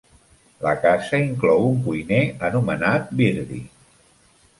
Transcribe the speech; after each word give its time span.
La 0.67 0.71
casa 0.85 1.19
inclou 1.25 1.67
un 1.67 1.83
cuiner 1.87 2.21
anomenat 2.49 3.13
Birdie. 3.21 3.63